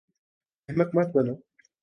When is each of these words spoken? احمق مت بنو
احمق 0.69 0.89
مت 0.95 1.07
بنو 1.15 1.35